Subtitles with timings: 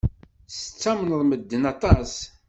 [0.53, 2.13] Tettamneḍ medden aṭas.